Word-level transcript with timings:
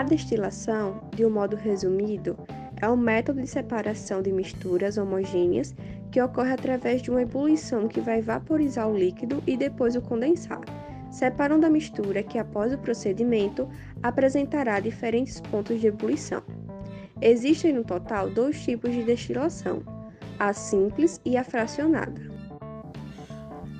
A 0.00 0.02
destilação, 0.02 0.98
de 1.14 1.26
um 1.26 1.30
modo 1.30 1.56
resumido, 1.56 2.34
é 2.80 2.88
um 2.88 2.96
método 2.96 3.42
de 3.42 3.46
separação 3.46 4.22
de 4.22 4.32
misturas 4.32 4.96
homogêneas 4.96 5.74
que 6.10 6.22
ocorre 6.22 6.54
através 6.54 7.02
de 7.02 7.10
uma 7.10 7.20
ebulição 7.20 7.86
que 7.86 8.00
vai 8.00 8.22
vaporizar 8.22 8.88
o 8.88 8.96
líquido 8.96 9.42
e 9.46 9.58
depois 9.58 9.96
o 9.96 10.00
condensar, 10.00 10.62
separando 11.10 11.66
a 11.66 11.68
mistura 11.68 12.22
que, 12.22 12.38
após 12.38 12.72
o 12.72 12.78
procedimento, 12.78 13.68
apresentará 14.02 14.80
diferentes 14.80 15.38
pontos 15.38 15.78
de 15.78 15.88
ebulição. 15.88 16.42
Existem 17.20 17.70
no 17.70 17.84
total 17.84 18.30
dois 18.30 18.58
tipos 18.64 18.90
de 18.94 19.02
destilação, 19.02 19.82
a 20.38 20.54
simples 20.54 21.20
e 21.26 21.36
a 21.36 21.44
fracionada. 21.44 22.29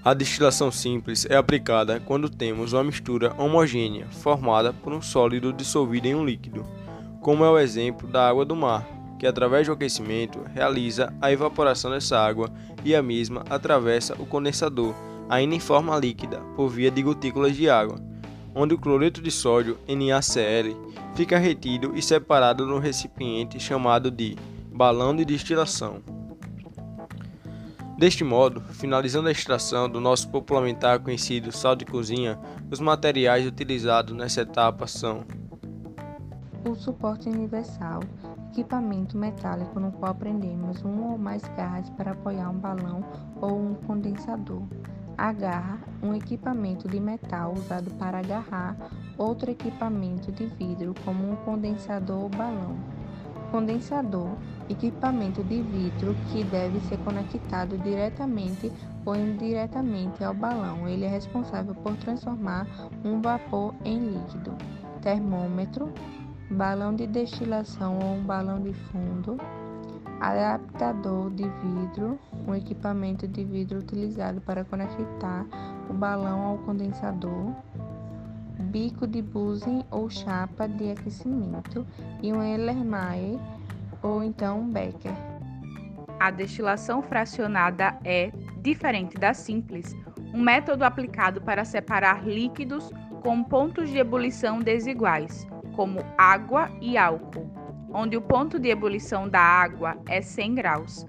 A 0.03 0.15
destilação 0.15 0.73
simples 0.73 1.27
é 1.29 1.37
aplicada 1.37 2.01
quando 2.01 2.31
temos 2.31 2.73
uma 2.73 2.83
mistura 2.83 3.35
homogênea 3.37 4.07
formada 4.11 4.73
por 4.73 4.95
um 4.95 5.03
sólido 5.03 5.53
dissolvido 5.53 6.09
em 6.09 6.15
um 6.15 6.25
líquido, 6.25 6.65
como 7.21 7.45
é 7.45 7.51
o 7.51 7.59
exemplo 7.59 8.09
da 8.09 8.27
água 8.27 8.47
do 8.47 8.57
mar, 8.57 8.89
que 9.19 9.27
através 9.27 9.67
do 9.67 9.75
aquecimento 9.75 10.41
realiza 10.55 11.13
a 11.21 11.31
evaporação 11.31 11.91
dessa 11.91 12.19
água 12.19 12.49
e 12.83 12.95
a 12.95 13.03
mesma 13.03 13.45
atravessa 13.51 14.15
o 14.19 14.25
condensador, 14.25 14.95
ainda 15.29 15.55
em 15.55 15.61
forma 15.61 15.99
líquida, 15.99 16.39
por 16.57 16.71
via 16.71 16.91
de 16.91 17.03
gotículas 17.03 17.55
de 17.55 17.69
água, 17.69 18.01
onde 18.55 18.73
o 18.73 18.79
cloreto 18.79 19.21
de 19.21 19.31
sódio 19.31 19.79
NaCl 19.87 20.75
fica 21.15 21.37
retido 21.37 21.93
e 21.95 22.01
separado 22.01 22.65
no 22.65 22.79
recipiente 22.79 23.61
chamado 23.61 24.11
de 24.11 24.35
balão 24.73 25.15
de 25.15 25.27
destilação. 25.27 26.20
Deste 28.01 28.25
modo, 28.25 28.63
finalizando 28.63 29.29
a 29.29 29.31
extração 29.31 29.87
do 29.87 30.01
nosso 30.01 30.31
popularmente 30.31 30.87
conhecido 31.05 31.53
sal 31.53 31.77
de 31.77 31.85
cozinha, 31.85 32.41
os 32.71 32.81
materiais 32.81 33.47
utilizados 33.47 34.17
nessa 34.17 34.41
etapa 34.41 34.87
são 34.87 35.23
o 36.67 36.75
suporte 36.75 37.29
universal, 37.29 38.01
equipamento 38.53 39.19
metálico 39.19 39.79
no 39.79 39.93
qual 39.93 40.15
prendemos 40.15 40.83
um 40.83 41.11
ou 41.11 41.19
mais 41.19 41.43
garras 41.55 41.91
para 41.91 42.13
apoiar 42.13 42.49
um 42.49 42.59
balão 42.59 43.05
ou 43.39 43.61
um 43.61 43.75
condensador. 43.75 44.63
A 45.19 45.31
garra, 45.31 45.79
um 46.03 46.15
equipamento 46.15 46.89
de 46.89 46.99
metal 46.99 47.53
usado 47.53 47.91
para 47.99 48.21
agarrar 48.21 48.79
outro 49.19 49.51
equipamento 49.51 50.33
de 50.33 50.47
vidro, 50.47 50.95
como 51.05 51.33
um 51.33 51.37
condensador 51.37 52.23
ou 52.23 52.29
balão. 52.31 52.79
Condensador, 53.51 54.31
equipamento 54.71 55.43
de 55.45 55.63
vidro 55.63 56.15
que 56.31 56.45
deve 56.45 56.81
ser 56.81 56.99
conectado 56.99 57.77
diretamente 57.79 58.73
ou 59.05 59.17
indiretamente 59.17 60.23
ao 60.23 60.35
balão. 60.35 60.89
Ele 60.89 61.05
é 61.05 61.09
responsável 61.09 61.75
por 61.75 61.97
transformar 61.97 62.67
um 63.05 63.21
vapor 63.21 63.75
em 63.85 63.99
líquido. 63.99 64.53
Termômetro, 65.03 65.93
balão 66.51 66.95
de 66.95 67.07
destilação 67.07 67.99
ou 67.99 68.15
um 68.17 68.23
balão 68.23 68.61
de 68.61 68.73
fundo. 68.73 69.39
Adaptador 70.21 71.31
de 71.31 71.45
vidro, 71.45 72.19
um 72.47 72.55
equipamento 72.55 73.27
de 73.27 73.43
vidro 73.43 73.79
utilizado 73.79 74.41
para 74.43 74.65
conectar 74.65 75.47
o 75.89 75.95
balão 75.95 76.43
ao 76.43 76.59
condensador 76.59 77.55
bico 78.71 79.07
de 79.07 79.21
Bunsen 79.21 79.85
ou 79.91 80.09
chapa 80.09 80.69
de 80.69 80.93
aquecimento 80.93 81.85
e 82.23 82.33
um 82.33 82.41
Erlenmeyer 82.41 83.39
ou 84.03 84.23
então 84.23 84.69
Becker. 84.69 85.13
A 86.19 86.31
destilação 86.31 87.03
fracionada 87.03 87.99
é, 88.05 88.31
diferente 88.59 89.17
da 89.17 89.33
simples, 89.33 89.97
um 90.35 90.41
método 90.41 90.85
aplicado 90.85 91.41
para 91.41 91.65
separar 91.65 92.27
líquidos 92.27 92.91
com 93.23 93.43
pontos 93.43 93.89
de 93.91 93.99
ebulição 93.99 94.59
desiguais, 94.59 95.47
como 95.75 96.01
água 96.17 96.71
e 96.81 96.97
álcool, 96.97 97.51
onde 97.93 98.17
o 98.17 98.23
ponto 98.23 98.59
de 98.59 98.69
ebulição 98.69 99.29
da 99.29 99.41
água 99.41 99.97
é 100.09 100.21
100 100.21 100.55
graus 100.55 101.07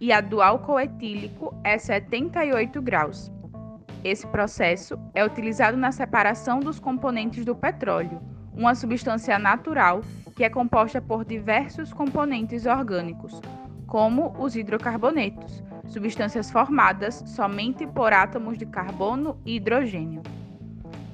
e 0.00 0.12
a 0.12 0.20
do 0.20 0.40
álcool 0.40 0.78
etílico 0.78 1.54
é 1.64 1.76
78 1.78 2.80
graus. 2.80 3.32
Esse 4.04 4.26
processo 4.28 4.98
é 5.14 5.24
utilizado 5.24 5.76
na 5.76 5.90
separação 5.90 6.60
dos 6.60 6.78
componentes 6.78 7.44
do 7.44 7.54
petróleo, 7.54 8.20
uma 8.58 8.74
substância 8.74 9.38
natural 9.38 10.02
que 10.34 10.42
é 10.42 10.50
composta 10.50 11.00
por 11.00 11.24
diversos 11.24 11.92
componentes 11.92 12.66
orgânicos, 12.66 13.40
como 13.86 14.34
os 14.36 14.56
hidrocarbonetos, 14.56 15.62
substâncias 15.86 16.50
formadas 16.50 17.22
somente 17.24 17.86
por 17.86 18.12
átomos 18.12 18.58
de 18.58 18.66
carbono 18.66 19.40
e 19.46 19.56
hidrogênio. 19.56 20.22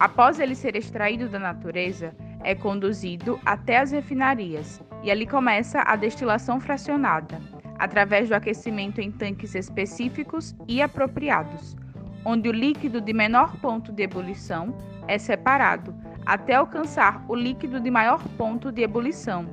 Após 0.00 0.41
ele 0.41 0.55
ser 0.55 0.75
extraído 0.75 1.28
da 1.28 1.38
natureza, 1.38 2.16
é 2.43 2.55
conduzido 2.55 3.38
até 3.44 3.78
as 3.78 3.93
refinarias 3.93 4.82
e 5.03 5.11
ali 5.11 5.26
começa 5.26 5.82
a 5.82 5.97
destilação 5.97 6.59
fracionada, 6.59 7.38
através 7.78 8.31
do 8.31 8.34
aquecimento 8.34 9.03
em 9.03 9.12
tanques 9.12 9.55
específicos 9.55 10.56
e 10.66 10.81
apropriados 10.81 11.76
onde 12.25 12.49
o 12.49 12.53
líquido 12.53 13.00
de 13.00 13.12
menor 13.12 13.56
ponto 13.59 13.93
de 13.93 14.03
ebulição 14.03 14.75
é 15.06 15.19
separado 15.19 15.94
até 16.27 16.55
alcançar 16.55 17.25
o 17.29 17.35
líquido 17.35 17.81
de 17.81 17.91
maior 17.91 18.23
ponto 18.37 18.73
de 18.73 18.83
ebulição, 18.83 19.47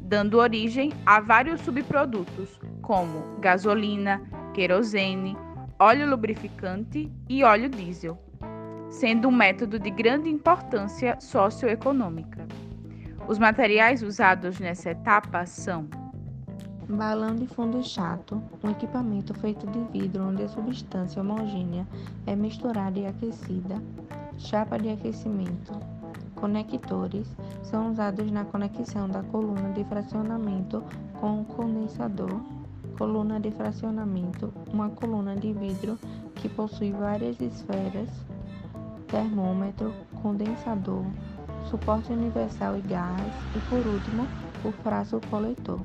dando 0.00 0.38
origem 0.38 0.92
a 1.06 1.20
vários 1.20 1.60
subprodutos, 1.62 2.60
como 2.80 3.38
gasolina, 3.40 4.20
querosene, 4.52 5.36
óleo 5.78 6.08
lubrificante 6.08 7.10
e 7.28 7.42
óleo 7.42 7.68
diesel, 7.68 8.18
sendo 8.90 9.28
um 9.28 9.32
método 9.32 9.78
de 9.78 9.90
grande 9.90 10.28
importância 10.28 11.16
socioeconômica. 11.20 12.46
Os 13.26 13.38
materiais 13.38 14.02
usados 14.02 14.60
nessa 14.60 14.90
etapa 14.90 15.46
são 15.46 15.88
Balão 16.88 17.34
de 17.34 17.46
fundo 17.46 17.82
chato, 17.82 18.42
um 18.62 18.70
equipamento 18.70 19.32
feito 19.34 19.66
de 19.68 19.82
vidro 19.92 20.24
onde 20.24 20.42
a 20.42 20.48
substância 20.48 21.22
homogênea 21.22 21.86
é 22.26 22.36
misturada 22.36 22.98
e 22.98 23.06
aquecida. 23.06 23.80
Chapa 24.36 24.78
de 24.78 24.90
aquecimento. 24.90 25.72
Conectores 26.42 27.28
são 27.62 27.92
usados 27.92 28.28
na 28.32 28.44
conexão 28.44 29.08
da 29.08 29.22
coluna 29.22 29.70
de 29.74 29.84
fracionamento 29.84 30.82
com 31.20 31.42
o 31.42 31.44
condensador. 31.44 32.40
Coluna 32.98 33.38
de 33.38 33.52
fracionamento, 33.52 34.52
uma 34.72 34.90
coluna 34.90 35.36
de 35.36 35.52
vidro 35.52 35.96
que 36.34 36.48
possui 36.48 36.90
várias 36.90 37.40
esferas. 37.40 38.10
Termômetro, 39.06 39.94
condensador, 40.20 41.04
suporte 41.70 42.12
universal 42.12 42.76
e 42.76 42.80
garras. 42.80 43.34
E 43.54 43.60
por 43.70 43.86
último, 43.86 44.26
o 44.64 44.72
fraso 44.82 45.20
coletor. 45.30 45.78